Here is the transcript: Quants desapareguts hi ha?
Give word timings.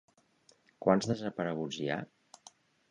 Quants 0.85 1.11
desapareguts 1.11 1.81
hi 1.83 1.89
ha? 1.97 2.03